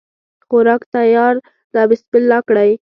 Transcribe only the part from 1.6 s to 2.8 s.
ده بسم الله کړی